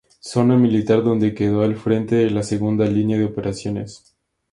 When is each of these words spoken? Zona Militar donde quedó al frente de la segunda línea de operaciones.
Zona 0.19 0.57
Militar 0.57 1.03
donde 1.03 1.35
quedó 1.35 1.61
al 1.61 1.75
frente 1.75 2.15
de 2.15 2.31
la 2.31 2.41
segunda 2.41 2.87
línea 2.87 3.19
de 3.19 3.25
operaciones. 3.25 4.15